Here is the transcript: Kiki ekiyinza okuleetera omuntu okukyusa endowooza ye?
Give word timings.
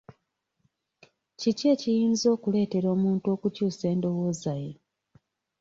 Kiki 1.39 1.65
ekiyinza 1.73 2.27
okuleetera 2.35 2.87
omuntu 2.95 3.25
okukyusa 3.35 3.83
endowooza 3.93 4.53
ye? 4.63 4.71